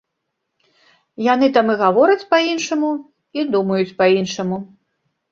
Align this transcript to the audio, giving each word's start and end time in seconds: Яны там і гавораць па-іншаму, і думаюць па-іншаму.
Яны 1.33 1.49
там 1.57 1.67
і 1.73 1.75
гавораць 1.81 2.25
па-іншаму, 2.31 2.89
і 3.41 3.45
думаюць 3.57 3.95
па-іншаму. 3.99 4.57